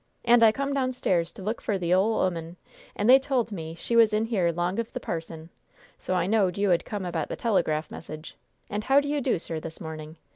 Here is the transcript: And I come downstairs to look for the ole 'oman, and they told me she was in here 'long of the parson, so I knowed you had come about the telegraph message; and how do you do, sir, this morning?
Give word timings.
And 0.25 0.41
I 0.41 0.51
come 0.51 0.73
downstairs 0.73 1.31
to 1.33 1.43
look 1.43 1.61
for 1.61 1.77
the 1.77 1.93
ole 1.93 2.15
'oman, 2.21 2.57
and 2.95 3.07
they 3.07 3.19
told 3.19 3.51
me 3.51 3.75
she 3.75 3.95
was 3.95 4.13
in 4.13 4.25
here 4.25 4.51
'long 4.51 4.79
of 4.79 4.91
the 4.93 4.99
parson, 4.99 5.51
so 5.99 6.15
I 6.15 6.25
knowed 6.25 6.57
you 6.57 6.69
had 6.71 6.85
come 6.85 7.05
about 7.05 7.29
the 7.29 7.35
telegraph 7.35 7.91
message; 7.91 8.35
and 8.67 8.83
how 8.85 8.99
do 8.99 9.07
you 9.07 9.21
do, 9.21 9.37
sir, 9.37 9.59
this 9.59 9.79
morning? 9.79 10.17